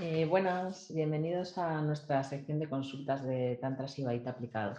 [0.00, 4.76] Eh, buenas, bienvenidos a nuestra sección de consultas de Tantra Sibaita aplicado.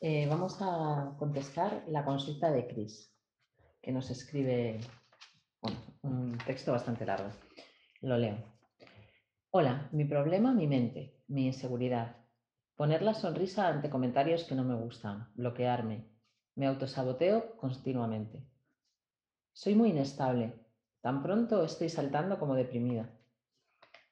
[0.00, 3.14] Eh, vamos a contestar la consulta de Chris,
[3.82, 4.80] que nos escribe
[6.00, 7.28] un texto bastante largo.
[8.00, 8.38] Lo leo.
[9.50, 12.16] Hola, mi problema, mi mente, mi inseguridad.
[12.76, 16.08] Poner la sonrisa ante comentarios que no me gustan, bloquearme.
[16.54, 18.42] Me autosaboteo continuamente.
[19.52, 20.54] Soy muy inestable.
[21.02, 23.19] Tan pronto estoy saltando como deprimida.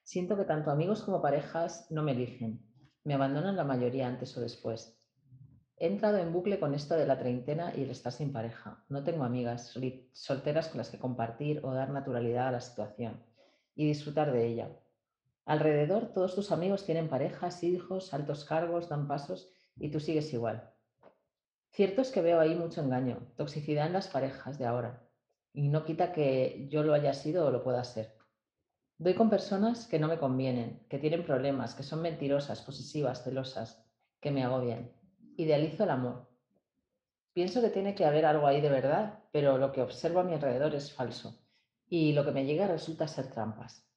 [0.08, 2.66] Siento que tanto amigos como parejas no me eligen.
[3.04, 4.98] Me abandonan la mayoría antes o después.
[5.76, 8.82] He entrado en bucle con esto de la treintena y el estar sin pareja.
[8.88, 9.70] No tengo amigas
[10.12, 13.22] solteras con las que compartir o dar naturalidad a la situación
[13.74, 14.70] y disfrutar de ella.
[15.44, 20.72] Alrededor todos tus amigos tienen parejas, hijos, altos cargos, dan pasos y tú sigues igual.
[21.68, 25.06] Cierto es que veo ahí mucho engaño, toxicidad en las parejas de ahora.
[25.52, 28.17] Y no quita que yo lo haya sido o lo pueda ser.
[29.00, 33.88] Doy con personas que no me convienen, que tienen problemas, que son mentirosas, posesivas, celosas,
[34.20, 34.90] que me agobian.
[35.36, 36.28] Idealizo el amor.
[37.32, 40.34] Pienso que tiene que haber algo ahí de verdad, pero lo que observo a mi
[40.34, 41.40] alrededor es falso
[41.88, 43.88] y lo que me llega resulta ser trampas.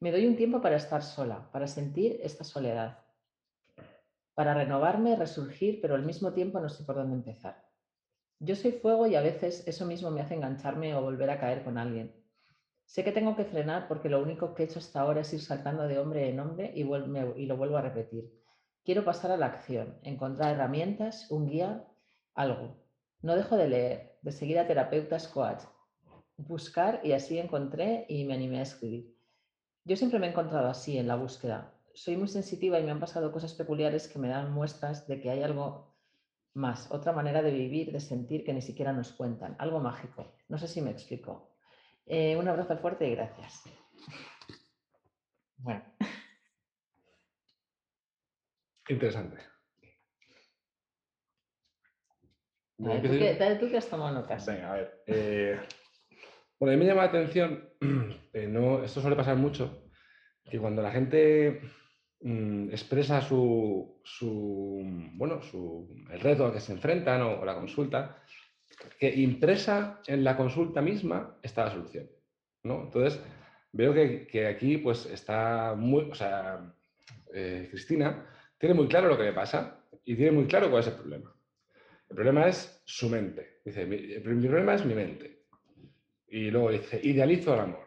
[0.00, 2.98] Me doy un tiempo para estar sola, para sentir esta soledad,
[4.34, 7.64] para renovarme, resurgir, pero al mismo tiempo no sé por dónde empezar.
[8.40, 11.62] Yo soy fuego y a veces eso mismo me hace engancharme o volver a caer
[11.62, 12.21] con alguien.
[12.92, 15.40] Sé que tengo que frenar porque lo único que he hecho hasta ahora es ir
[15.40, 18.30] saltando de hombre en hombre y, lo vuelvo a repetir.
[18.84, 21.88] Quiero pasar a la acción, encontrar herramientas, un guía,
[22.34, 22.76] algo.
[23.22, 25.62] No dejo de leer, de seguir a terapeutas coach,
[26.36, 29.16] buscar y así encontré y me animé a escribir.
[29.84, 31.72] Yo siempre me he encontrado así en la búsqueda.
[31.94, 35.30] Soy muy sensitiva y me han pasado cosas peculiares que me dan muestras de que
[35.30, 35.96] hay algo
[36.52, 40.34] más, otra manera de vivir, de sentir que ni siquiera nos cuentan, algo mágico.
[40.50, 41.51] No sé si me explico.
[42.06, 43.62] Eh, un abrazo fuerte y gracias.
[45.56, 45.84] Bueno.
[48.88, 49.36] Interesante.
[52.84, 54.44] A ver, ¿tú, que, has tomado notas.
[54.44, 55.02] Venga, a ver.
[55.06, 55.60] Eh,
[56.58, 57.68] bueno, a mí me llama la atención,
[58.32, 59.84] eh, no, esto suele pasar mucho,
[60.50, 61.60] que cuando la gente
[62.20, 64.82] mm, expresa su, su,
[65.14, 68.22] bueno, su, el reto al que se enfrentan o la consulta,
[68.98, 72.08] que impresa en la consulta misma está la solución.
[72.64, 72.82] ¿no?
[72.84, 73.20] Entonces,
[73.72, 76.74] veo que, aquí pues está muy, o sea,
[77.34, 78.26] eh, Cristina
[78.58, 81.34] tiene muy claro lo que le pasa y tiene muy claro cuál es el problema.
[82.08, 83.60] El problema es su mente.
[83.64, 85.44] Dice, mi, problema es mi mente.
[86.28, 87.86] Y luego dice, idealizo el amor,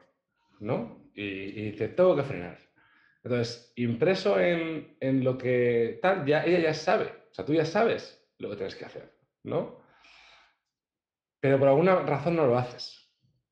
[0.59, 1.09] ¿no?
[1.13, 2.59] Y, dice, tengo que frenar.
[3.23, 7.65] Entonces, impreso en, en, lo que tal, ya, ella ya sabe, o sea, tú ya
[7.65, 9.13] sabes lo que tienes que hacer,
[9.43, 9.84] ¿no?
[11.45, 13.07] Pero por alguna razón no lo haces.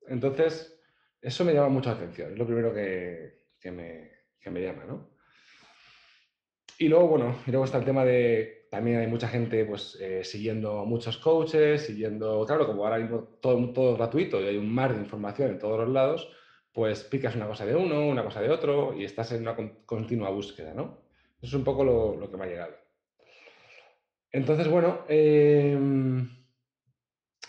[0.08, 0.81] Entonces,
[1.22, 4.09] eso me llama mucho la atención, es lo primero que, me,
[4.50, 5.12] me, llama, ¿no?
[6.80, 10.24] Y luego, bueno, y luego está el tema de, también hay mucha gente pues eh,
[10.24, 14.96] siguiendo muchos coaches, siguiendo, claro, como ahora mismo todo, todo gratuito y hay un mar
[14.96, 16.36] de información en todos los lados,
[16.74, 19.56] pues picas una cosa de uno, una cosa de otro y estás en una
[19.86, 21.04] continua búsqueda, ¿no?
[21.38, 22.74] Eso es un poco lo, lo que me ha llegado.
[24.31, 25.78] Entonces, bueno, pues,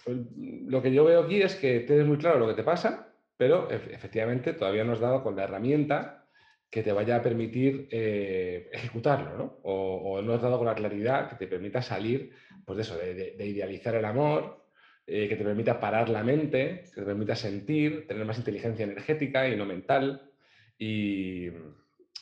[0.07, 3.71] lo que yo veo aquí es que tienes muy claro lo que te pasa, pero
[3.71, 6.27] efectivamente todavía no has dado con la herramienta
[6.71, 9.59] que te vaya a permitir eh, ejecutarlo, ¿no?
[9.63, 12.33] O, no has dado con la claridad que te permita salir,
[12.65, 14.67] pues de eso, de, idealizar el amor,
[15.07, 19.49] eh, que te permita parar la mente, que te permita sentir, tener más inteligencia energética
[19.49, 20.33] y no mental.
[20.77, 21.49] Y,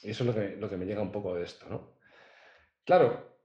[0.02, 1.94] eso es lo que, lo que me llega un poco de esto, ¿no?
[2.84, 3.38] Claro,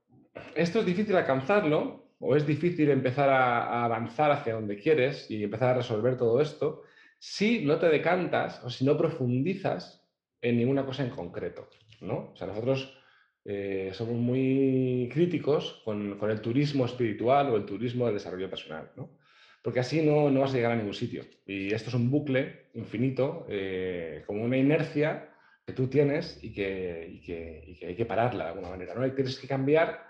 [0.54, 5.70] esto es difícil alcanzarlo o es difícil empezar a, avanzar hacia donde quieres y empezar
[5.70, 6.82] a resolver todo esto
[7.18, 10.06] si no te decantas o si no profundizas
[10.40, 11.68] en ninguna cosa en concreto.
[12.00, 12.30] ¿no?
[12.32, 12.96] O sea, nosotros
[13.44, 19.16] eh, somos muy críticos con, el turismo espiritual o el turismo de desarrollo personal, ¿no?
[19.62, 21.24] porque así no, no, vas a llegar a ningún sitio.
[21.44, 25.30] Y esto es un bucle infinito, eh, como una inercia
[25.66, 28.94] que tú tienes y que, que, hay que pararla de alguna manera.
[28.94, 29.06] ¿no?
[29.06, 30.07] Y tienes que cambiar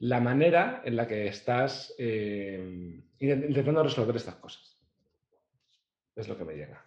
[0.00, 4.78] la manera en la que estás eh, intentando resolver estas cosas.
[6.14, 6.84] Es lo que me llega.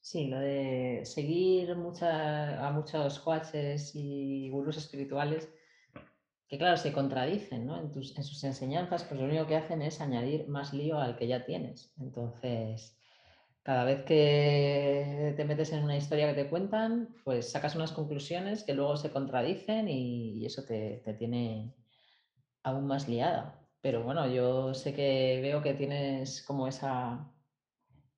[0.00, 5.48] Sí, lo de seguir a muchos coaches y gurús espirituales
[6.52, 10.74] que claro, se contradicen en, sus enseñanzas, pues lo único que hacen es añadir más
[10.74, 11.94] lío al que ya tienes.
[11.98, 12.94] Entonces,
[13.62, 18.64] cada vez que te metes en una historia que te cuentan, pues sacas unas conclusiones
[18.64, 21.72] que luego se contradicen y, eso te, te, tiene
[22.62, 23.58] aún más liada.
[23.80, 27.32] Pero bueno, yo sé que veo que tienes como esa,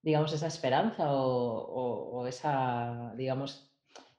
[0.02, 3.70] digamos, esa esperanza o, esa, digamos,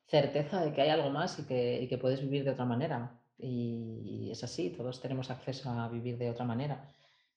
[0.08, 3.20] certeza de que hay algo más y que, y puedes vivir de otra manera.
[3.38, 6.90] Y es así, todos tenemos acceso a vivir de otra manera.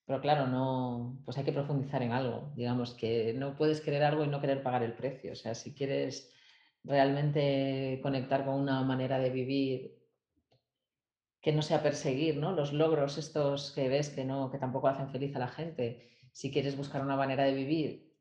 [0.09, 2.51] Pero claro, no, pues hay que profundizar en algo.
[2.55, 5.33] Digamos que no puedes querer algo y no querer pagar el precio.
[5.33, 6.33] O sea, si quieres
[6.83, 9.98] realmente conectar con una manera de vivir
[11.49, 12.51] que no sea perseguir ¿no?
[12.51, 16.51] los logros estos que ves que, no, que tampoco hacen feliz a la gente, si
[16.51, 18.13] quieres buscar una manera de vivir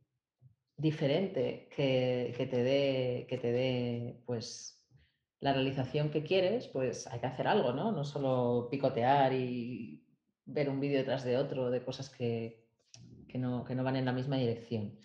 [0.78, 4.82] diferente que, que te dé, que te dé pues,
[5.40, 7.92] la realización que quieres, pues hay que hacer algo, ¿no?
[7.92, 10.06] No solo picotear y
[10.46, 12.64] ver un vídeo detrás de otro de cosas que,
[13.28, 14.98] que, no, que no van en la misma dirección.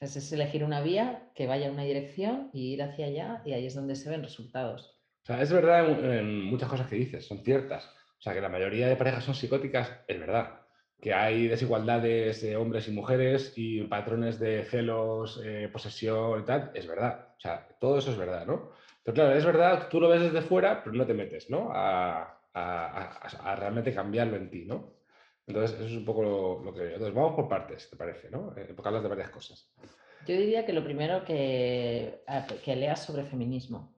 [0.00, 3.64] Es elegir una vía que vaya en una dirección y ir hacia allá y ahí
[3.64, 4.99] es donde se ven resultados.
[5.22, 5.86] O sea, es verdad
[6.18, 7.86] en, muchas cosas que dices, son ciertas.
[8.18, 10.60] O sea, que la mayoría de parejas son psicóticas, es verdad.
[11.00, 16.70] Que hay desigualdades de hombres y mujeres y patrones de celos, eh, posesión y tal,
[16.74, 17.28] es verdad.
[17.38, 18.72] O sea, todo eso es verdad, ¿no?
[19.02, 21.70] Pero claro, es verdad, tú lo ves desde fuera, pero no te metes, ¿no?
[21.72, 22.36] A,
[23.56, 24.94] realmente cambiarlo en ti, ¿no?
[25.46, 26.94] Entonces, eso es un poco lo, que...
[26.94, 28.30] Entonces, vamos por partes, ¿te parece?
[28.30, 28.52] ¿no?
[28.56, 29.72] Eh, porque hablas de varias cosas.
[30.26, 32.22] Yo diría que lo primero que,
[32.64, 33.94] que leas sobre feminismo.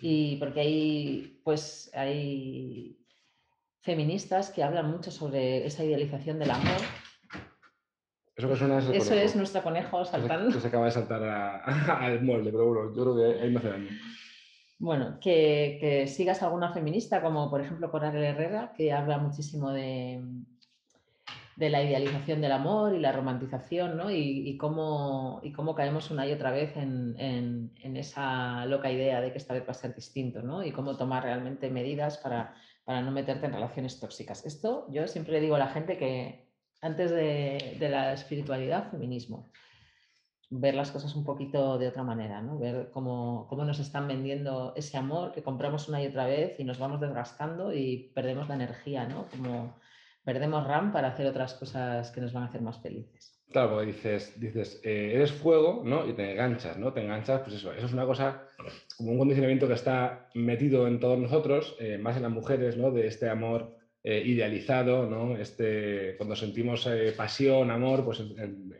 [0.00, 2.98] Y porque hay, pues, hay
[3.80, 6.80] feministas que hablan mucho sobre esa idealización del amor.
[8.34, 10.52] Eso, que suena es, Eso es nuestro conejo saltando.
[10.52, 11.22] Que se, acaba de saltar
[12.02, 13.88] al molde, pero bueno, yo creo que ahí me hace daño.
[14.78, 20.20] Bueno, que, sigas alguna feminista, como por ejemplo Coral Herrera, que habla muchísimo de,
[21.62, 24.10] de la idealización del amor y la romantización, ¿no?
[24.10, 29.30] Y, cómo, y cómo caemos una y otra vez en, en, esa loca idea de
[29.30, 30.64] que esta vez va a ser distinto, ¿no?
[30.64, 34.44] Y cómo tomar realmente medidas para, para no meterte en relaciones tóxicas.
[34.44, 36.48] Esto yo siempre le digo a la gente que
[36.80, 39.52] antes de, de la espiritualidad, feminismo
[40.50, 42.58] ver las cosas un poquito de otra manera, ¿no?
[42.58, 46.64] ver cómo, cómo, nos están vendiendo ese amor que compramos una y otra vez y
[46.64, 49.24] nos vamos desgastando y perdemos la energía, ¿no?
[49.30, 49.74] como
[50.24, 53.38] perdemos RAM para hacer otras cosas que nos van a hacer más felices.
[53.50, 56.06] Claro, porque dices, dices eh, eres fuego ¿no?
[56.06, 56.92] y te enganchas, ¿no?
[56.92, 58.44] Te enganchas, pues eso, eso es una cosa
[58.96, 62.90] como un condicionamiento que está metido en todos nosotros, eh, más en las mujeres, ¿no?
[62.90, 65.36] De este amor eh, idealizado, ¿no?
[65.36, 68.72] Este, cuando sentimos pasión, amor, pues en,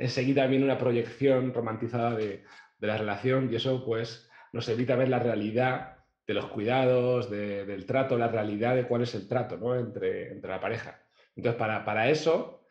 [0.00, 2.42] enseguida viene una proyección romantizada de,
[2.80, 5.98] la relación y eso pues nos evita ver la realidad
[6.30, 9.74] de los cuidados, del trato, la realidad de cuál es el trato ¿no?
[9.76, 11.02] entre, entre, la pareja.
[11.34, 12.64] Entonces, para, para eso,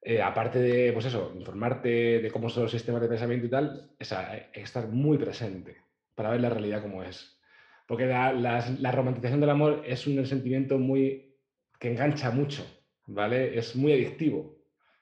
[0.00, 3.90] eh, aparte de pues eso, informarte de cómo son los sistemas de pensamiento y tal,
[3.98, 4.14] es
[4.54, 5.76] estar muy presente
[6.14, 7.38] para ver la realidad como es.
[7.86, 11.36] Porque la, la romantización del amor es un sentimiento muy
[11.78, 12.64] que engancha mucho,
[13.04, 13.58] ¿vale?
[13.58, 14.56] Es muy adictivo.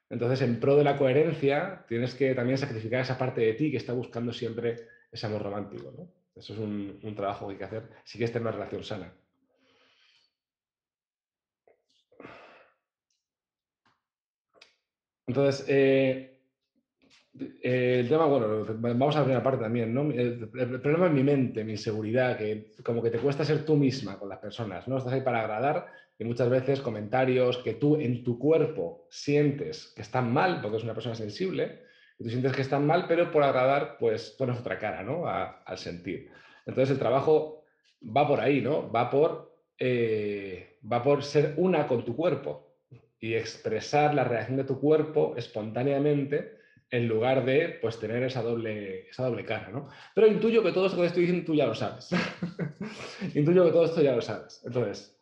[0.09, 3.77] Entonces, en pro de la coherencia, tienes que también sacrificar esa parte de ti que
[3.77, 5.93] está buscando siempre ese amor romántico.
[5.97, 6.20] ¿no?
[6.41, 9.13] Eso es un, trabajo que hay que hacer si quieres tener una relación sana.
[15.27, 16.41] Entonces, eh,
[17.63, 20.11] el tema, bueno, vamos a la primera parte también, ¿no?
[20.11, 23.77] El, el, problema es mi mente, mi inseguridad, que como que te cuesta ser tú
[23.77, 24.97] misma con las personas, ¿no?
[24.97, 25.89] Estás ahí para agradar
[26.19, 30.85] y muchas veces comentarios que tú en tu cuerpo sientes que están mal, porque es
[30.85, 31.83] una persona sensible,
[32.21, 35.27] y tú sientes que están mal, pero por agradar, pues pones otra cara, ¿no?
[35.27, 36.31] al sentir.
[36.67, 37.65] Entonces el trabajo
[38.05, 38.93] va por ahí, ¿no?
[38.93, 42.77] Va por, eh, va por ser una con tu cuerpo
[43.19, 46.59] y expresar la reacción de tu cuerpo espontáneamente
[46.91, 49.71] en lugar de pues, tener esa doble, esa doble cara.
[49.71, 49.89] ¿no?
[50.15, 52.11] Pero intuyo que todo esto que estoy diciendo tú ya lo sabes.
[53.35, 54.63] intuyo que todo esto ya lo sabes.
[54.65, 55.17] Entonces,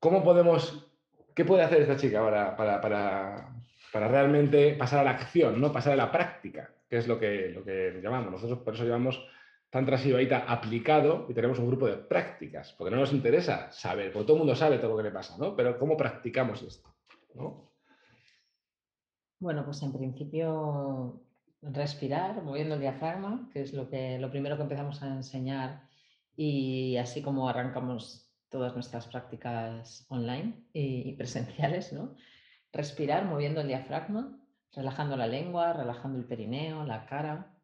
[0.00, 0.86] ¿Cómo podemos,
[1.34, 3.52] qué puede hacer esta chica para, para,
[3.92, 5.72] realmente pasar a la acción, ¿no?
[5.72, 8.32] pasar a la práctica, que es lo que, lo que llamamos?
[8.32, 9.24] Nosotros por eso llamamos
[9.70, 14.26] Tantra Sibaita aplicado y tenemos un grupo de prácticas, porque no nos interesa saber, porque
[14.26, 15.54] todo el mundo sabe todo lo que le pasa, ¿no?
[15.56, 16.88] Pero ¿cómo practicamos esto?
[19.40, 21.20] Bueno, pues en principio
[21.62, 25.82] respirar, moviendo el diafragma, que es lo, que, lo primero que empezamos a enseñar
[26.36, 32.14] y así como arrancamos todas nuestras prácticas online y, presenciales, ¿no?
[32.72, 34.38] Respirar moviendo el diafragma,
[34.72, 37.54] relajando la lengua, relajando el perineo, la cara.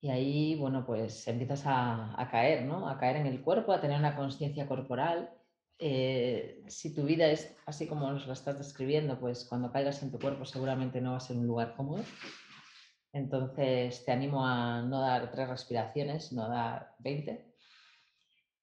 [0.00, 2.88] Y ahí, bueno, pues empiezas a, caer, ¿no?
[2.88, 5.30] A caer en el cuerpo, a tener una conciencia corporal.
[5.78, 10.10] Eh, si tu vida es así como nos la estás describiendo, pues cuando caigas en
[10.10, 12.04] tu cuerpo seguramente no va a ser un lugar cómodo.
[13.12, 17.55] Entonces te animo a no dar tres respiraciones, a dar 20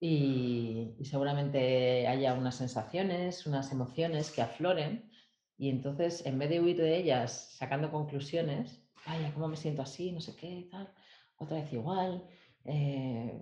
[0.05, 5.09] y, seguramente haya unas sensaciones, unas emociones que afloren
[5.57, 10.11] y entonces en vez de huir de ellas sacando conclusiones, vaya, ¿cómo me siento así?
[10.11, 10.93] No sé qué, tal,
[11.37, 12.27] otra vez igual,
[12.65, 13.41] eh,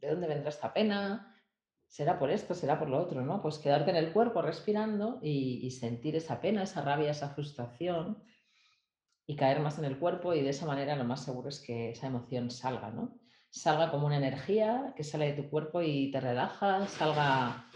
[0.00, 1.36] ¿de dónde vendrá esta pena?
[1.88, 2.54] ¿Será por esto?
[2.54, 3.20] ¿Será por lo otro?
[3.20, 3.42] ¿no?
[3.42, 8.24] Pues quedarte en el cuerpo respirando y, y sentir esa pena, esa rabia, esa frustración
[9.26, 11.90] y caer más en el cuerpo y de esa manera lo más seguro es que
[11.90, 13.19] esa emoción salga, ¿no?
[13.50, 17.69] Salga como una energía que sale de tu cuerpo y te relaja, salga